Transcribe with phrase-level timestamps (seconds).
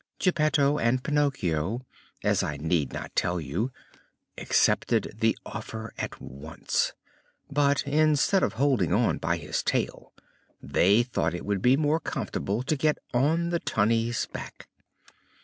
[0.17, 1.85] Geppetto and Pinocchio,
[2.23, 3.71] as I need not tell you,
[4.35, 6.93] accepted the offer at once;
[7.51, 10.11] but, instead of holding on by his tail,
[10.59, 14.67] they thought it would be more comfortable to get on the Tunny's back.